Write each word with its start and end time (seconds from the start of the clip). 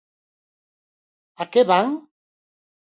¿A 1.41 1.45
que 1.51 1.61
van? 1.73 1.87